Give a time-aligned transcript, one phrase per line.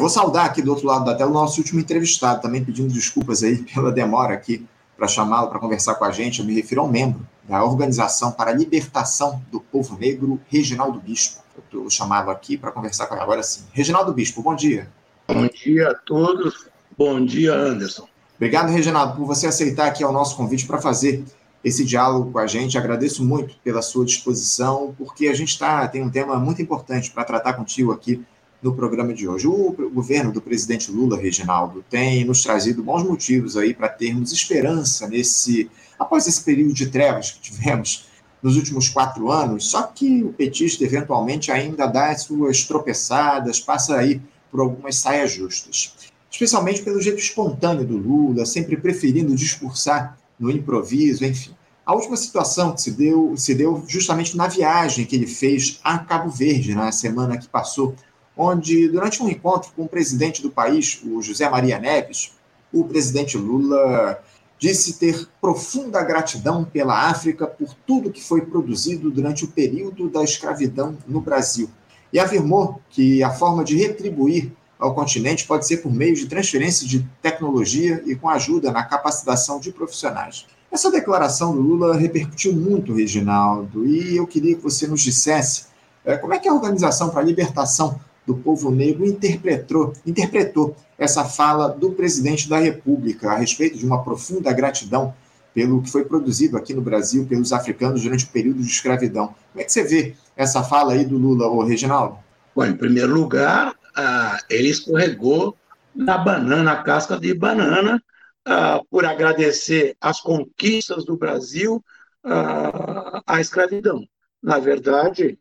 [0.00, 2.90] Eu vou saudar aqui do outro lado da tela o nosso último entrevistado, também pedindo
[2.90, 4.66] desculpas aí pela demora aqui
[4.96, 6.40] para chamá-lo para conversar com a gente.
[6.40, 11.42] Eu me refiro ao membro da Organização para a Libertação do Povo Negro, Reginaldo Bispo.
[11.70, 13.64] Eu chamá-lo aqui para conversar com ele agora sim.
[13.74, 14.88] Reginaldo Bispo, bom dia.
[15.28, 16.66] Bom dia a todos.
[16.96, 18.08] Bom dia, Anderson.
[18.36, 21.22] Obrigado, Reginaldo, por você aceitar aqui o nosso convite para fazer
[21.62, 22.78] esse diálogo com a gente.
[22.78, 27.22] Agradeço muito pela sua disposição, porque a gente tá, tem um tema muito importante para
[27.22, 28.24] tratar contigo aqui
[28.62, 29.46] no programa de hoje.
[29.46, 35.08] O governo do presidente Lula, Reginaldo, tem nos trazido bons motivos aí para termos esperança
[35.08, 38.06] nesse após esse período de trevas que tivemos
[38.42, 39.70] nos últimos quatro anos.
[39.70, 45.32] Só que o petista eventualmente ainda dá as suas tropeçadas, passa aí por algumas saias
[45.32, 45.94] justas,
[46.30, 51.54] especialmente pelo jeito espontâneo do Lula, sempre preferindo discursar no improviso, enfim.
[51.84, 55.98] A última situação que se deu, se deu justamente na viagem que ele fez a
[55.98, 57.94] Cabo Verde na semana que passou,
[58.42, 62.32] onde, durante um encontro com o presidente do país, o José Maria Neves,
[62.72, 64.18] o presidente Lula
[64.58, 70.24] disse ter profunda gratidão pela África por tudo que foi produzido durante o período da
[70.24, 71.68] escravidão no Brasil
[72.10, 76.88] e afirmou que a forma de retribuir ao continente pode ser por meio de transferência
[76.88, 80.46] de tecnologia e com ajuda na capacitação de profissionais.
[80.72, 85.66] Essa declaração do Lula repercutiu muito, Reginaldo, e eu queria que você nos dissesse
[86.04, 88.00] é, como é que a Organização para a Libertação
[88.30, 94.04] do Povo Negro interpretou, interpretou essa fala do presidente da República a respeito de uma
[94.04, 95.12] profunda gratidão
[95.52, 99.34] pelo que foi produzido aqui no Brasil pelos africanos durante o período de escravidão.
[99.52, 102.18] Como é que você vê essa fala aí do Lula, ô Reginaldo?
[102.54, 105.56] Bom, em primeiro lugar, ah, ele escorregou
[105.92, 108.00] na banana, na casca de banana,
[108.46, 111.84] ah, por agradecer as conquistas do Brasil
[112.22, 114.06] ah, à escravidão.
[114.40, 115.36] Na verdade,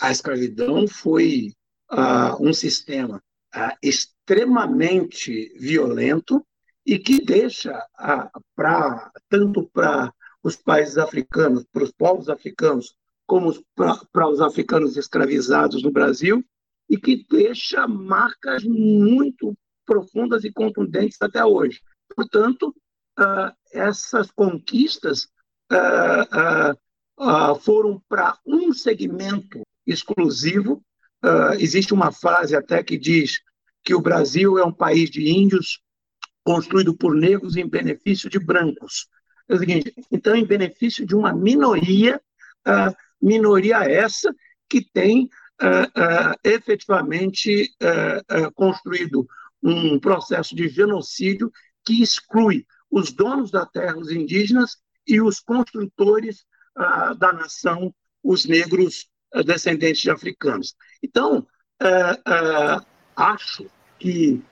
[0.00, 1.52] a escravidão foi
[1.88, 6.44] ah, um sistema ah, extremamente violento
[6.86, 7.78] e que deixa
[8.54, 12.94] pra, tanto para os países africanos, para os povos africanos,
[13.26, 16.44] como para os africanos escravizados no Brasil,
[16.88, 21.80] e que deixa marcas muito profundas e contundentes até hoje.
[22.16, 22.74] Portanto,
[23.18, 25.28] uh, essas conquistas
[27.20, 30.82] uh, uh, foram para um segmento exclusivo.
[31.58, 33.40] existe uma frase até que diz
[33.84, 35.82] que o Brasil é um país de índios
[36.42, 39.06] construído por negros em benefício de brancos.
[39.48, 42.20] É o seguinte, então, em benefício de uma minoria,
[43.20, 44.34] minoria essa
[44.68, 45.28] que tem
[45.60, 49.26] uh, efetivamente uh, construído
[49.62, 51.52] um processo de genocídio
[51.84, 54.76] que exclui os donos da terra, os indígenas,
[55.06, 56.44] e os construtores
[57.18, 59.08] da nação, os negros
[59.44, 60.74] descendentes de africanos.
[61.02, 61.46] Então,
[63.16, 63.66] acho
[63.98, 64.42] que,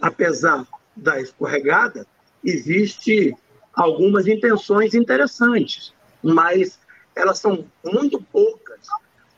[0.00, 0.66] apesar
[0.96, 2.06] da escorregada,
[2.42, 3.36] existe
[3.74, 6.78] algumas intenções interessantes, mas
[7.14, 8.86] elas são muito poucas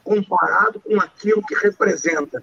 [0.05, 2.43] comparado com aquilo que representa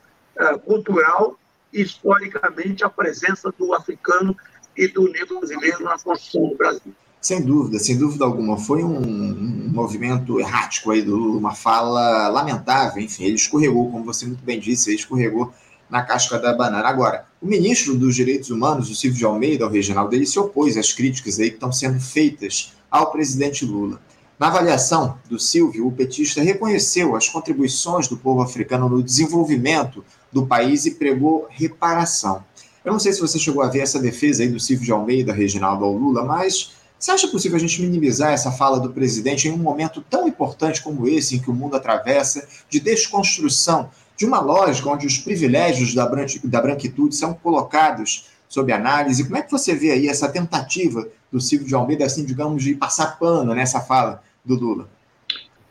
[0.66, 1.40] cultural
[1.72, 4.36] e historicamente a presença do africano
[4.76, 6.94] e do negro brasileiro na construção do Brasil.
[7.26, 8.56] Sem dúvida, sem dúvida alguma.
[8.56, 13.02] Foi um, um, movimento errático aí do Lula, uma fala lamentável.
[13.02, 15.52] Enfim, ele escorregou, como você muito bem disse, ele escorregou
[15.90, 16.88] na casca da banana.
[16.88, 20.78] Agora, o ministro dos Direitos Humanos, o Silvio de Almeida, o regional dele, se opôs
[20.78, 24.00] às críticas aí que estão sendo feitas ao presidente Lula.
[24.38, 30.46] Na avaliação do Silvio, o petista reconheceu as contribuições do povo africano no desenvolvimento do
[30.46, 32.44] país e pregou reparação.
[32.84, 35.34] Eu não sei se você chegou a ver essa defesa aí do Silvio de Almeida,
[35.34, 39.52] Reginaldo ao Lula, mas você acha possível a gente minimizar essa fala do presidente em
[39.52, 44.40] um momento tão importante como esse, em que o mundo atravessa, de desconstrução de uma
[44.40, 46.10] lógica onde os privilégios da,
[46.44, 49.24] da branquitude são colocados sob análise?
[49.24, 52.76] Como é que você vê aí essa tentativa do Silvio de Almeida, assim, digamos, de
[52.76, 54.90] passar pano nessa fala do Lula?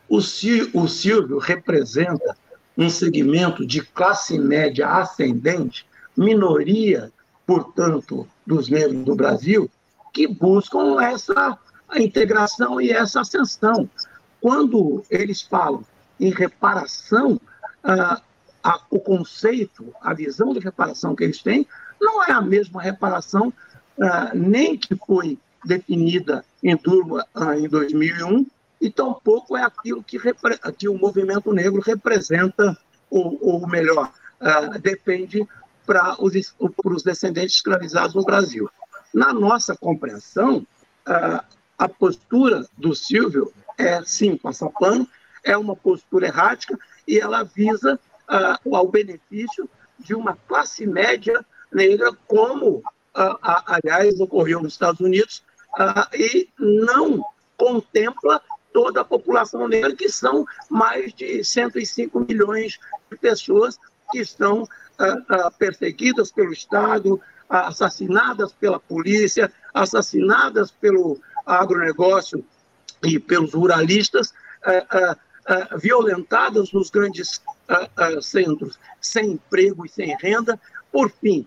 [0.07, 2.37] O, o Silvio representa
[2.77, 5.85] um segmento de classe média ascendente,
[6.15, 7.11] minoria,
[7.45, 9.69] portanto, dos negros do Brasil,
[10.15, 11.59] que buscam essa
[11.93, 13.87] integração e essa ascensão.
[14.39, 15.83] Quando eles falam
[16.17, 17.39] em reparação,
[17.83, 18.21] ah,
[18.63, 21.67] a, o conceito, a visão de reparação que eles têm,
[21.99, 23.51] não é a mesma reparação
[24.01, 28.47] ah, nem que foi definida em Durma ah, em 2001,
[28.79, 30.17] e tampouco é aquilo que,
[30.77, 32.77] que o movimento negro representa,
[33.09, 35.45] ou, ou melhor, uh, depende
[35.85, 38.69] para os, os descendentes escravizados no Brasil.
[39.15, 40.67] Na nossa compreensão,
[41.77, 45.07] a postura do Silvio é, sim, passar pano,
[45.41, 46.77] é uma postura errática
[47.07, 47.97] e ela visa
[48.69, 52.83] ao benefício de uma classe média negra, como,
[53.13, 55.41] aliás, ocorreu nos Estados Unidos,
[56.13, 57.23] e não
[57.55, 58.41] contempla
[58.73, 62.77] toda a população negra, que são mais de 105 milhões
[63.09, 63.79] de pessoas
[64.11, 64.67] que estão
[65.57, 72.43] perseguidas pelo Estado, assassinadas pela polícia, assassinadas pelo agronegócio
[73.03, 74.33] e pelos ruralistas,
[75.77, 77.41] violentadas nos grandes
[78.21, 80.59] centros, sem emprego e sem renda,
[80.91, 81.45] por fim,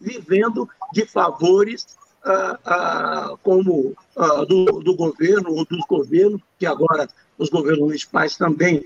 [0.00, 1.96] vivendo de favores
[3.42, 3.94] como
[4.48, 8.84] do, do, governo ou dos governos, que agora os governos municipais também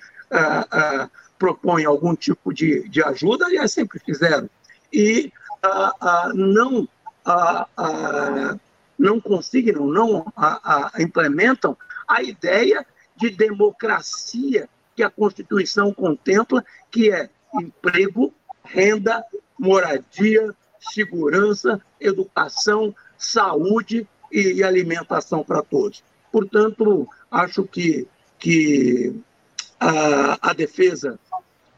[1.38, 4.48] propõem algum tipo de, de ajuda, aliás, sempre fizeram.
[4.92, 5.30] E
[6.34, 6.88] não,
[8.98, 10.32] não consignam, não
[10.98, 11.76] implementam
[12.06, 18.32] a ideia de democracia que a Constituição contempla, que é emprego,
[18.64, 19.24] renda,
[19.58, 20.54] moradia,
[20.92, 26.02] segurança, educação, saúde e alimentação para todos.
[26.30, 28.06] Portanto, acho que,
[28.38, 29.14] que
[29.80, 31.18] a, a defesa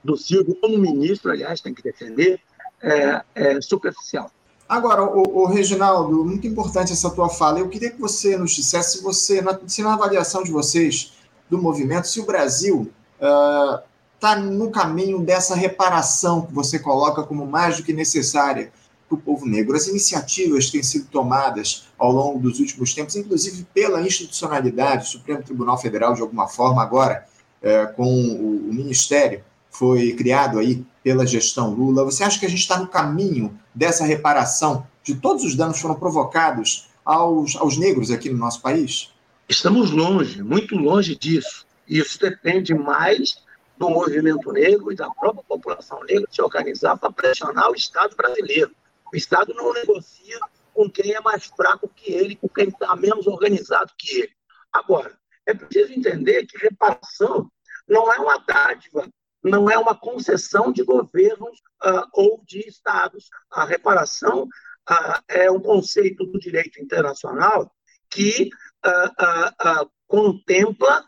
[0.02, 2.40] do Silvio, como ministro, aliás, tem que defender,
[2.82, 4.30] é, é superficial.
[4.68, 7.58] Agora, o, o, Reginaldo, muito importante essa tua fala.
[7.58, 11.12] Eu queria que você nos dissesse se você, na, se na avaliação de vocês
[11.50, 17.44] do movimento, se o Brasil está uh, no caminho dessa reparação que você coloca como
[17.44, 18.72] mais do que necessária
[19.08, 19.76] para o povo negro.
[19.76, 25.08] As iniciativas que têm sido tomadas ao longo dos últimos tempos, inclusive pela institucionalidade, o
[25.08, 27.26] Supremo Tribunal Federal, de alguma forma, agora
[27.60, 32.04] uh, com o, o Ministério, foi criado aí pela gestão Lula.
[32.04, 35.82] Você acha que a gente está no caminho dessa reparação de todos os danos que
[35.82, 39.12] foram provocados aos, aos negros aqui no nosso país?
[39.48, 41.66] Estamos longe, muito longe disso.
[41.88, 43.42] Isso depende mais
[43.76, 48.70] do movimento negro e da própria população negra se organizar para pressionar o Estado brasileiro.
[49.12, 50.38] O Estado não negocia
[50.72, 54.32] com quem é mais fraco que ele, com quem está menos organizado que ele.
[54.72, 57.50] Agora, é preciso entender que reparação
[57.88, 59.08] não é uma dádiva
[59.42, 63.28] não é uma concessão de governos uh, ou de estados.
[63.50, 67.74] A reparação uh, é um conceito do direito internacional
[68.08, 68.50] que
[68.84, 71.04] uh, contempla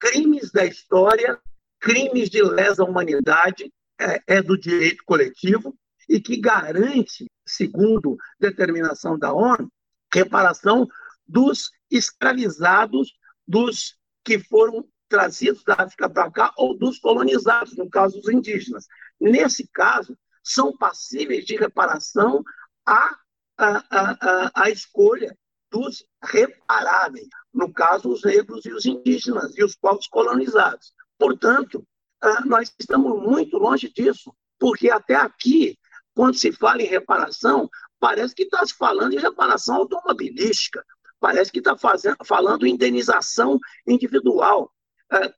[0.00, 1.38] crimes da história,
[1.78, 5.76] crimes de lesa humanidade, é, é do direito coletivo
[6.08, 9.70] e que garante, segundo determinação da ONU,
[10.12, 10.88] reparação
[11.26, 13.12] dos escravizados,
[13.46, 18.86] dos que foram trazidos da África para cá ou dos colonizados, no caso dos indígenas.
[19.20, 22.42] Nesse caso, são passíveis de reparação
[22.86, 23.16] à,
[23.58, 25.36] à, à, à escolha
[25.70, 30.92] dos reparáveis, no caso, os negros e os indígenas e os povos colonizados.
[31.18, 31.86] Portanto,
[32.22, 35.78] ah, nós estamos muito longe disso, porque até aqui,
[36.14, 37.68] quando se fala em reparação,
[37.98, 40.84] parece que está se falando em reparação automobilística,
[41.18, 41.76] parece que está
[42.24, 44.72] falando indenização individual.
[45.12, 45.34] É,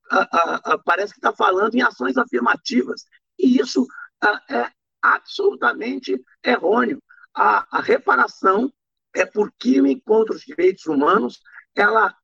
[0.85, 3.05] parece que está falando em ações afirmativas.
[3.39, 3.87] E isso
[4.51, 4.71] é
[5.01, 7.03] absolutamente errôneo.
[7.35, 8.73] A, a reparação
[9.15, 11.41] é por crime contra os direitos humanos,
[11.75, 12.15] ela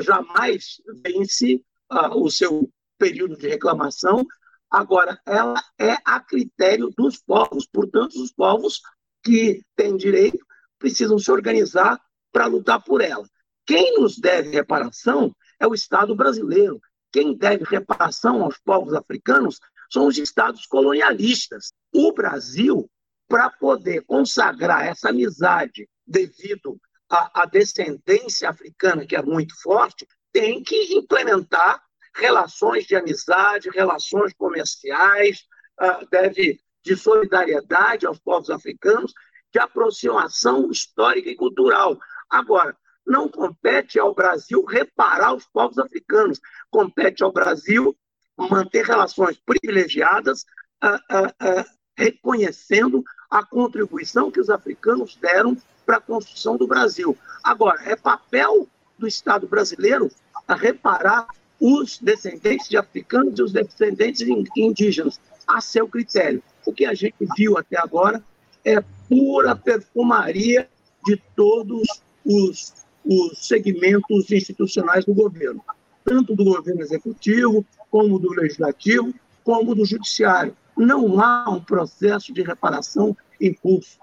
[0.00, 1.64] jamais vence
[2.12, 4.26] o seu período de reclamação.
[4.70, 8.80] Agora, ela é a critério dos povos, portanto, os povos
[9.22, 10.44] que têm direito
[10.78, 11.98] precisam se organizar
[12.32, 13.26] para lutar por ela.
[13.64, 16.80] Quem nos deve reparação é o Estado brasileiro.
[17.12, 19.58] Quem deve reparação aos povos africanos
[19.90, 21.72] são os Estados colonialistas.
[21.92, 22.90] O Brasil,
[23.28, 30.62] para poder consagrar essa amizade devido à, à descendência africana, que é muito forte, tem
[30.62, 31.80] que implementar
[32.16, 35.44] relações de amizade, relações comerciais,
[35.80, 39.12] uh, deve de solidariedade aos povos africanos,
[39.52, 41.98] de aproximação histórica e cultural.
[42.28, 47.96] Agora, não compete ao Brasil reparar os povos africanos, compete ao Brasil
[48.36, 50.44] manter relações privilegiadas,
[50.80, 51.64] ah, ah, ah,
[51.96, 57.16] reconhecendo a contribuição que os africanos deram para a construção do Brasil.
[57.42, 58.66] Agora, é papel
[58.98, 60.10] do Estado brasileiro
[60.48, 61.26] reparar
[61.60, 64.22] os descendentes de africanos e os descendentes
[64.56, 66.42] indígenas, a seu critério.
[66.66, 68.22] O que a gente viu até agora
[68.64, 70.68] é pura perfumaria
[71.04, 71.86] de todos
[72.24, 75.62] os os segmentos institucionais do governo,
[76.04, 80.56] tanto do governo executivo, como do legislativo, como do judiciário.
[80.76, 83.98] Não há um processo de reparação em curso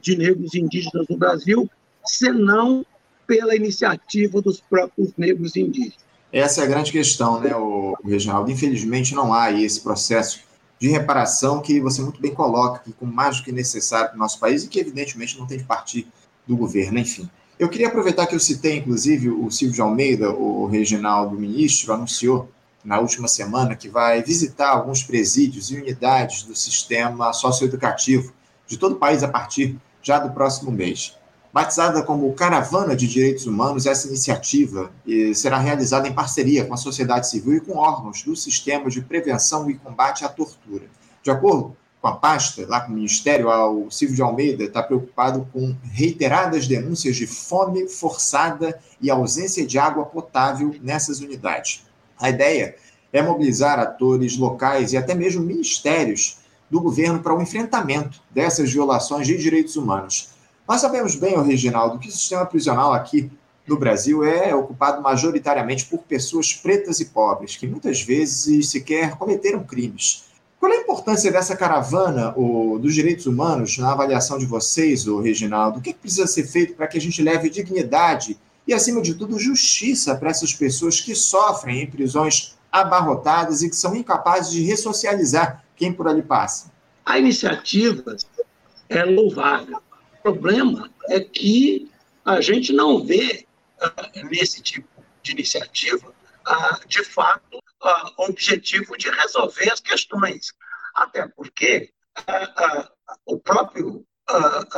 [0.00, 1.70] de negros indígenas no Brasil,
[2.04, 2.84] senão
[3.26, 6.06] pela iniciativa dos próprios negros indígenas.
[6.32, 8.50] Essa é a grande questão, né, o, Reginaldo?
[8.50, 10.40] Infelizmente, não há esse processo
[10.78, 14.18] de reparação que você muito bem coloca, que com mais do que necessário para o
[14.18, 16.06] nosso país e que, evidentemente, não tem de partir
[16.46, 17.28] do governo, enfim.
[17.58, 22.50] Eu queria aproveitar que eu citei, inclusive, o Silvio de Almeida, o Reginaldo Ministro, anunciou
[22.84, 28.32] na última semana que vai visitar alguns presídios e unidades do sistema socioeducativo
[28.66, 31.16] de todo o país a partir já do próximo mês.
[31.50, 34.92] Batizada como Caravana de Direitos Humanos, essa iniciativa
[35.34, 39.70] será realizada em parceria com a sociedade civil e com órgãos do sistema de prevenção
[39.70, 40.84] e combate à tortura.
[41.22, 41.74] De acordo
[42.06, 46.68] com a pasta, lá com o Ministério, o Silvio de Almeida está preocupado com reiteradas
[46.68, 51.84] denúncias de fome forçada e ausência de água potável nessas unidades.
[52.16, 52.76] A ideia
[53.12, 56.38] é mobilizar atores locais e até mesmo ministérios
[56.70, 60.28] do governo para o enfrentamento dessas violações de direitos humanos.
[60.68, 63.32] Nós sabemos bem, Reginaldo, que o sistema prisional aqui
[63.66, 69.64] no Brasil é ocupado majoritariamente por pessoas pretas e pobres, que muitas vezes sequer cometeram
[69.64, 70.25] crimes.
[70.66, 75.20] Qual é a importância dessa caravana o, dos direitos humanos na avaliação de vocês, o
[75.20, 75.78] Reginaldo?
[75.78, 79.00] O que, é que precisa ser feito para que a gente leve dignidade e, acima
[79.00, 84.50] de tudo, justiça para essas pessoas que sofrem em prisões abarrotadas e que são incapazes
[84.50, 86.68] de ressocializar quem por ali passa?
[87.04, 88.16] A iniciativa
[88.88, 89.78] é louvável.
[90.18, 91.88] O problema é que
[92.24, 93.46] a gente não vê
[93.80, 94.88] uh, nesse tipo
[95.22, 100.52] de iniciativa, uh, de fato, o objetivo de resolver as questões.
[100.94, 101.92] Até porque
[103.24, 104.06] o próprio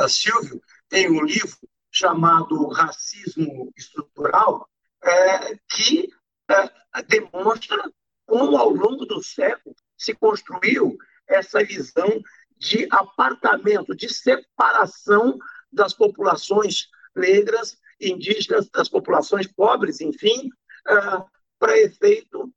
[0.07, 1.57] Silvio tem um livro
[1.91, 4.69] chamado Racismo Estrutural,
[5.03, 6.09] é, que
[6.49, 7.81] é, demonstra
[8.25, 12.21] como, ao longo do século, se construiu essa visão
[12.57, 15.37] de apartamento, de separação
[15.71, 20.49] das populações negras, indígenas, das populações pobres, enfim,
[20.87, 21.25] uh,
[21.57, 22.51] para efeito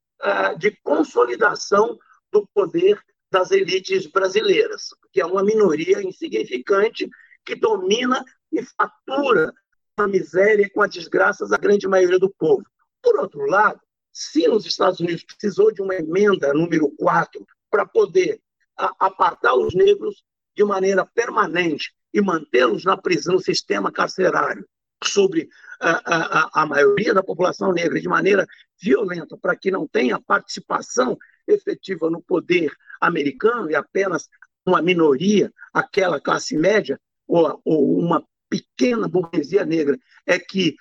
[0.59, 1.99] de consolidação
[2.31, 3.01] do poder
[3.31, 7.09] das elites brasileiras, que é uma minoria insignificante
[7.45, 9.53] que domina e fatura
[9.97, 12.65] a miséria com a desgraça da grande maioria do povo.
[13.03, 13.81] Por outro lado,
[14.13, 18.41] se os Estados Unidos precisou de uma emenda número 4 para poder
[18.77, 20.23] apartar os negros
[20.55, 24.67] de maneira permanente e mantê-los na prisão, no sistema carcerário,
[25.03, 25.49] sobre
[25.81, 28.47] a, a, a, maioria da população negra de maneira
[28.83, 34.29] violenta, para que não tenha participação efetiva no poder americano e apenas
[34.67, 40.77] uma minoria, aquela classe média ou, ou uma pequena burguesia negra, é que,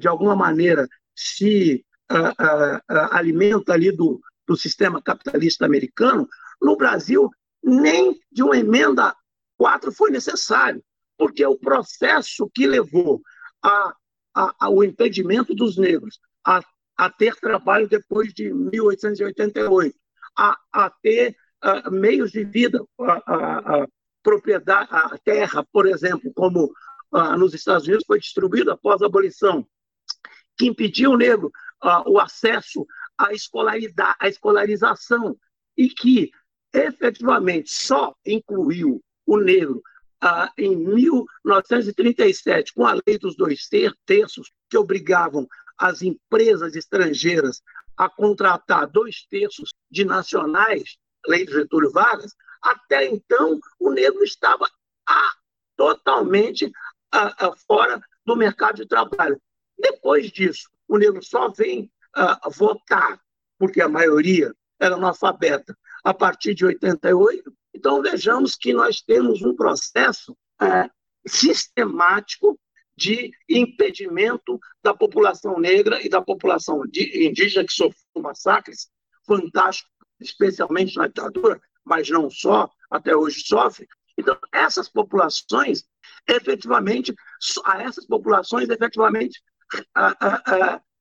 [0.00, 1.84] de alguma maneira, se
[2.88, 6.28] alimenta ali do, do sistema capitalista americano,
[6.60, 7.30] no Brasil,
[7.62, 9.14] nem de uma emenda
[9.56, 10.82] 4 foi necessário,
[11.16, 13.20] porque o processo que levou
[13.62, 13.94] a,
[14.34, 16.62] a, ao impedimento dos negros a,
[16.98, 19.96] a ter trabalho depois de 1888,
[20.36, 23.88] a, a ter uh, meios de vida, a, a,
[24.22, 26.70] propriedade, a terra, por exemplo, como
[27.38, 29.66] nos Estados Unidos foi distribuída após a abolição,
[30.58, 31.50] que impediu o negro
[32.04, 32.86] o acesso
[33.16, 35.34] à escolaridade, à escolarização,
[35.76, 36.30] e que
[36.74, 39.82] efetivamente só incluiu o negro
[40.22, 43.68] uh, em 1937, com a lei dos dois
[44.04, 47.62] terços, que obrigavam as empresas estrangeiras
[47.96, 54.68] a contratar dois terços de nacionais, lei do Getúlio Vargas, até então o negro estava
[55.08, 55.32] ah,
[55.76, 56.70] totalmente
[57.12, 59.40] ah, fora do mercado de trabalho.
[59.78, 61.90] Depois disso, o negro só vem
[62.56, 63.20] votar,
[63.58, 67.52] porque a maioria era analfabeta, a partir de 88.
[67.74, 70.32] Então, vejamos que nós temos um processo
[70.62, 70.90] uh,
[71.26, 72.58] sistemático
[72.98, 78.90] de impedimento da população negra e da população indígena que sofreu massacres
[79.24, 83.86] fantásticos, especialmente na ditadura, mas não só, até hoje sofre.
[84.18, 85.84] Então, essas populações,
[86.28, 87.14] efetivamente,
[87.64, 89.40] a essas populações, efetivamente,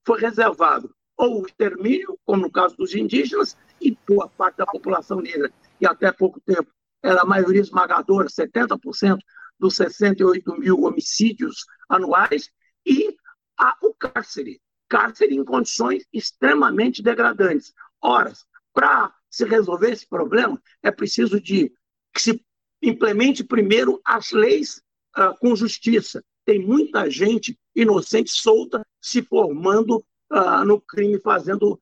[0.06, 5.20] foi reservado ou o extermínio, como no caso dos indígenas, e boa parte da população
[5.20, 5.52] negra,
[5.82, 9.18] e até pouco tempo era a maioria esmagadora, 70%
[9.60, 12.50] dos 68 mil homicídios anuais,
[12.86, 13.16] e
[13.58, 17.74] a, o cárcere, cárcere em condições extremamente degradantes.
[18.02, 18.32] Ora,
[18.74, 21.72] para se resolver esse problema, é preciso de
[22.14, 22.46] que se
[22.82, 24.82] implemente primeiro as leis
[25.18, 26.24] uh, com justiça.
[26.46, 31.80] Tem muita gente inocente solta se formando uh, no crime, fazendo uh,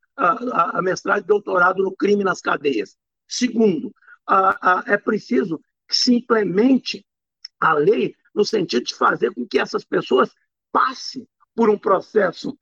[0.73, 2.97] a mestrado e doutorado no crime nas cadeias.
[3.27, 3.93] Segundo,
[4.87, 7.05] é preciso que se implemente
[7.59, 10.29] a lei no sentido de fazer com que essas pessoas
[10.71, 12.57] passem por um processo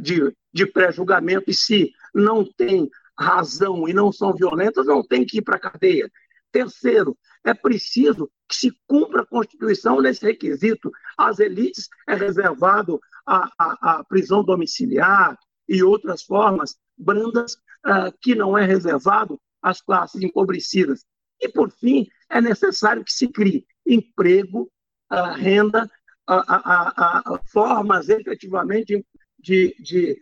[0.00, 5.38] de, de pré-julgamento e se não tem razão e não são violentas não têm que
[5.38, 6.10] ir para a cadeia.
[6.50, 10.90] Terceiro, é preciso que se cumpra a Constituição nesse requisito.
[11.16, 17.54] Às elites é reservado a, a, a prisão domiciliar e outras formas brandas
[17.86, 21.04] uh, que não é reservado às classes empobrecidas.
[21.40, 24.70] E, por fim, é necessário que se crie emprego,
[25.12, 25.90] uh, renda,
[26.28, 29.04] uh, formas efetivamente
[29.38, 30.18] de, de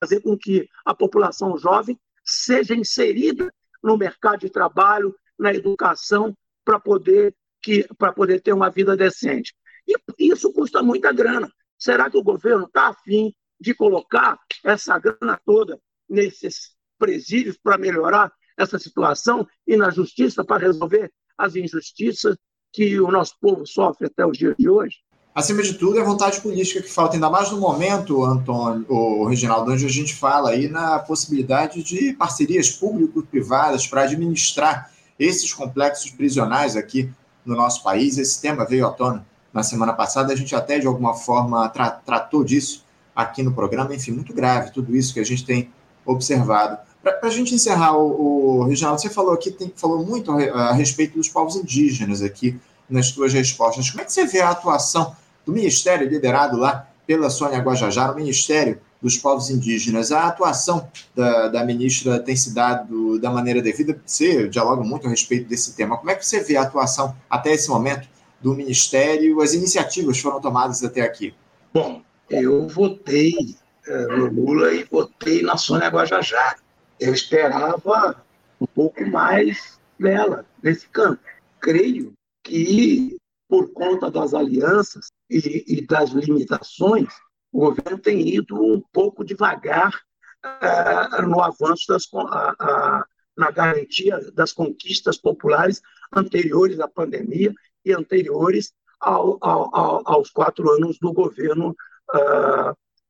[0.00, 3.52] fazer com que a população jovem seja inserida
[3.82, 9.54] no mercado de trabalho, na educação, para poder, que, poder ter uma vida decente.
[9.86, 11.50] E isso custa muita grana.
[11.78, 15.78] Será que o governo está afim de colocar essa grana toda
[16.08, 22.36] nesses presídios para melhorar essa situação e na justiça para resolver as injustiças
[22.76, 24.96] que o nosso povo sofre até os dias de hoje?
[25.34, 29.72] Acima de tudo, é vontade política que falta, ainda mais no momento, Antônio, o Reginaldo,
[29.72, 36.76] onde a gente fala aí na possibilidade de parcerias público-privadas para administrar esses complexos prisionais
[36.76, 37.10] aqui
[37.46, 38.18] no nosso país.
[38.18, 41.90] Esse tema veio à tona na semana passada, a gente até de alguma forma tra
[41.90, 43.94] tratou disso aqui no programa.
[43.94, 45.70] Enfim, muito grave tudo isso que a gente tem
[46.04, 46.78] observado.
[47.12, 50.72] Para a gente encerrar, o, o Reginaldo, você falou aqui, tem, falou muito a, a
[50.72, 52.58] respeito dos povos indígenas aqui
[52.88, 53.90] nas suas respostas.
[53.90, 58.16] Como é que você vê a atuação do Ministério liderado lá pela Sônia Guajajara, o
[58.16, 60.10] Ministério dos Povos Indígenas.
[60.10, 64.00] A atuação da, da ministra tem se dado da maneira devida?
[64.04, 65.96] Você dialoga muito a respeito desse tema.
[65.96, 68.08] Como é que você vê a atuação até esse momento
[68.40, 69.40] do Ministério?
[69.40, 71.32] As iniciativas foram tomadas até aqui?
[71.72, 73.54] Bom, eu votei
[73.86, 76.56] é, no Lula e votei na Sônia Guajajara.
[76.98, 78.24] Eu esperava
[78.60, 81.22] um pouco mais dela nesse campo.
[81.60, 82.12] Creio
[82.42, 83.16] que
[83.48, 87.08] por conta das alianças e, e das limitações,
[87.52, 89.92] o governo tem ido um pouco devagar
[90.44, 93.04] uh, no avanço das, uh, uh,
[93.36, 95.80] na garantia das conquistas populares
[96.14, 101.76] anteriores à pandemia e anteriores ao, ao, ao, aos quatro anos do governo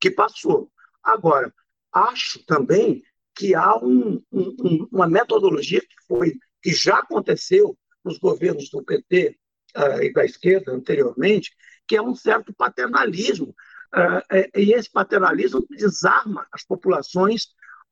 [0.01, 0.71] que passou.
[1.03, 1.53] Agora,
[1.93, 3.03] acho também
[3.37, 9.37] que há um, um, uma metodologia que foi que já aconteceu nos governos do PT
[9.77, 11.53] uh, e da esquerda anteriormente,
[11.87, 13.55] que é um certo paternalismo.
[13.95, 17.45] Uh, e esse paternalismo desarma as populações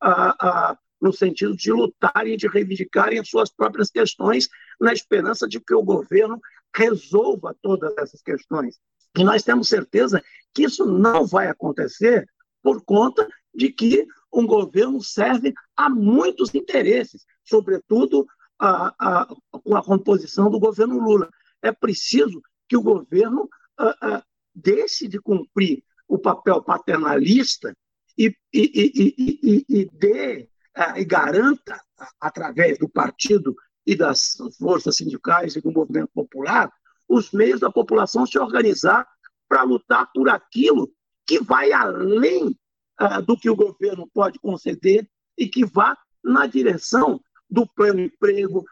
[0.03, 5.73] uh, no sentido de lutarem, de reivindicarem as suas próprias questões, na esperança de que
[5.73, 6.39] o governo
[6.75, 8.77] resolva todas essas questões.
[9.17, 10.21] E nós temos certeza
[10.53, 12.27] que isso não vai acontecer
[12.61, 14.05] por conta de que
[14.35, 18.27] um governo serve a muitos interesses, sobretudo
[18.59, 21.29] a, a, com a composição do governo Lula.
[21.61, 27.73] É preciso que o governo uh, uh, deixe de cumprir o papel paternalista
[28.17, 31.81] e, e, e, e dê uh, e garanta,
[32.19, 36.69] através do partido e das forças sindicais e do movimento popular,
[37.07, 39.07] os meios da população se organizar
[39.47, 40.91] para lutar por aquilo
[41.25, 42.57] que vai além
[43.25, 48.65] do que o governo pode conceder e que vá na direção do pleno emprego,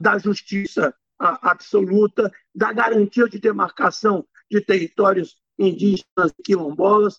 [0.00, 7.18] da justiça absoluta, da garantia de demarcação de territórios indígenas e quilombolas,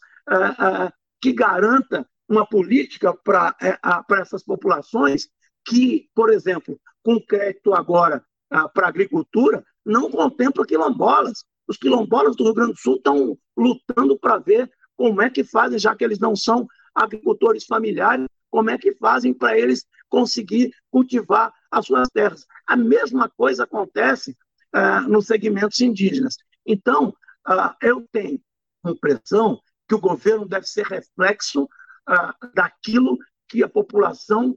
[1.22, 3.78] que garanta uma política para é,
[4.20, 5.30] essas populações
[5.66, 8.24] que, por exemplo, com crédito agora
[8.74, 11.44] para a agricultura, não contempla quilombolas.
[11.68, 15.80] Os quilombolas do Rio Grande do Sul estão lutando para ver como é que fazem,
[15.80, 21.52] já que eles não são agricultores familiares, como é que fazem para eles conseguir cultivar
[21.72, 22.46] as suas terras.
[22.68, 24.38] A mesma coisa acontece
[24.76, 26.38] uh, nos segmentos indígenas.
[26.64, 27.16] Então,
[27.48, 28.40] uh, eu tenho
[28.84, 29.60] a impressão
[29.90, 33.18] que o governo deve ser reflexo uh, daquilo
[33.50, 34.56] que a população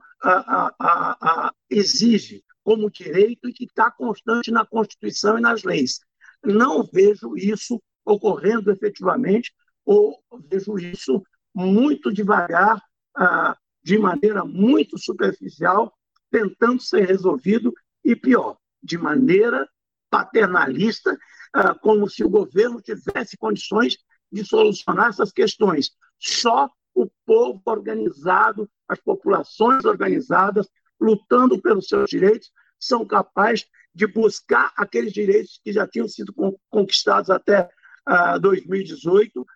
[1.71, 6.01] exige como direito e que está constante na Constituição e nas leis.
[6.45, 9.51] Não vejo isso ocorrendo efetivamente,
[9.85, 12.83] ou vejo isso muito devagar,
[13.83, 15.93] de maneira muito superficial,
[16.31, 17.73] tentando ser resolvido
[18.05, 19.69] e pior, de maneira
[20.11, 21.17] paternalista,
[21.53, 23.97] ah, como se o governo tivesse condições
[24.33, 25.91] de solucionar essas questões.
[26.19, 30.69] Só o povo organizado, as populações organizadas,
[31.01, 36.35] lutando pelos seus direitos, são capazes de buscar aqueles direitos que já tinham sido
[36.71, 37.69] conquistados até
[38.41, 39.47] 2018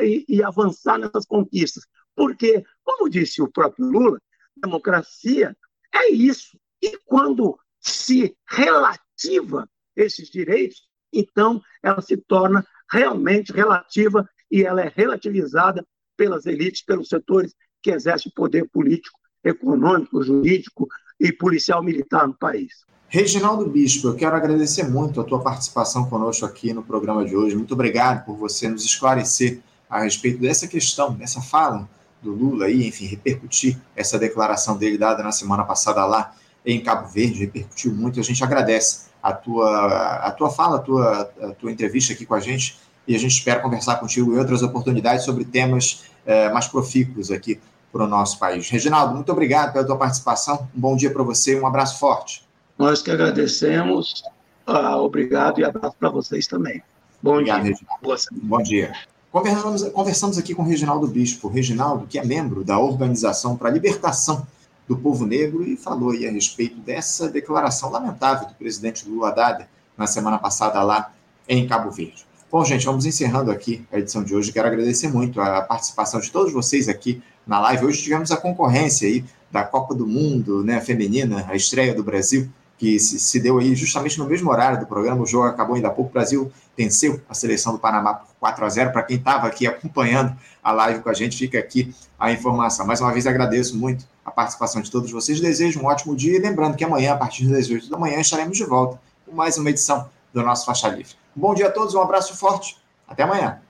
[0.00, 1.84] e, e, avançar nessas conquistas.
[2.14, 4.20] Porque, como disse o próprio Lula,
[4.56, 5.56] democracia
[5.92, 6.58] é isso.
[6.80, 14.92] E quando se relativa esses direitos, então ela se torna realmente relativa e ela é
[14.94, 20.86] relativizada pelas elites, pelos setores que exercem poder político econômico, jurídico
[21.18, 22.84] e policial militar no país.
[23.14, 27.54] Reginaldo Bispo, eu quero agradecer muito a tua participação conosco aqui no programa de hoje.
[27.54, 31.86] Muito obrigado por você nos esclarecer a respeito dessa questão, dessa fala
[32.22, 37.06] do Lula aí, enfim, repercutir essa declaração dele dada na semana passada lá em Cabo
[37.06, 38.18] Verde, repercutiu muito.
[38.18, 42.34] A gente agradece a tua, a tua fala, a tua, a tua entrevista aqui com
[42.34, 46.66] a gente e a gente espera conversar contigo em outras oportunidades sobre temas é, mais
[46.66, 47.60] profícuos aqui
[47.92, 48.70] para o nosso país.
[48.70, 50.66] Reginaldo, muito obrigado pela tua participação.
[50.74, 52.50] Um bom dia para você e um abraço forte.
[52.82, 54.24] Nós que agradecemos.
[54.66, 56.82] Ah, obrigado e abraço para vocês também.
[57.22, 57.74] Bom obrigado, dia.
[57.74, 58.26] Reginaldo.
[58.32, 58.92] Bom dia.
[59.30, 61.46] Conversamos, conversamos aqui com o Reginaldo Bispo.
[61.46, 64.44] Reginaldo, que é membro da Organização para a Libertação
[64.88, 69.68] do Povo Negro, e falou aí a respeito dessa declaração lamentável do presidente Lula Haddad
[69.96, 71.12] na semana passada lá
[71.48, 72.26] em Cabo Verde.
[72.50, 74.50] Bom, gente, vamos encerrando aqui a edição de hoje.
[74.50, 77.86] Quero agradecer muito a participação de todos vocês aqui na live.
[77.86, 82.50] Hoje tivemos a concorrência aí da Copa do Mundo né, feminina, a estreia do Brasil,
[82.82, 85.22] que se, se, deu aí justamente no mesmo horário do programa.
[85.22, 86.10] O jogo acabou ainda há pouco.
[86.10, 88.90] O Brasil venceu a seleção do Panamá por 4 a 0.
[88.90, 92.84] Para quem estava aqui acompanhando a live com a gente, fica aqui a informação.
[92.84, 95.40] Mais uma vez agradeço muito a participação de todos vocês.
[95.40, 98.58] Desejo um ótimo dia e lembrando que amanhã, a partir das 8 da manhã, estaremos
[98.58, 101.14] de volta com mais uma edição do nosso Faixa Livre.
[101.36, 102.76] Um bom dia a todos, um abraço forte.
[103.06, 103.60] Até amanhã.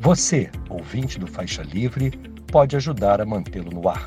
[0.00, 2.10] Você, ouvinte do Faixa Livre,
[2.52, 4.06] pode ajudar a mantê-lo no ar.